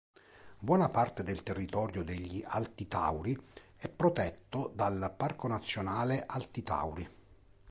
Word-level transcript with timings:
Buona 0.57 0.89
parte 0.89 1.21
del 1.21 1.43
territorio 1.43 2.03
degli 2.03 2.43
"Alti 2.43 2.87
Tauri" 2.87 3.39
è 3.77 3.87
protetto 3.87 4.71
dal 4.73 5.13
Parco 5.15 5.47
nazionale 5.47 6.23
Alti 6.25 6.63
Tauri. 6.63 7.07